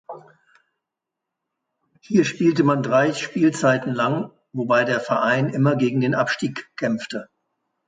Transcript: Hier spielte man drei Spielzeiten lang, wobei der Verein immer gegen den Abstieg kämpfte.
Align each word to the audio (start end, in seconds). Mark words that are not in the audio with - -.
Hier 1.99 2.25
spielte 2.25 2.63
man 2.63 2.81
drei 2.81 3.13
Spielzeiten 3.13 3.93
lang, 3.93 4.31
wobei 4.51 4.83
der 4.83 4.99
Verein 4.99 5.49
immer 5.51 5.75
gegen 5.75 6.01
den 6.01 6.15
Abstieg 6.15 6.71
kämpfte. 6.75 7.29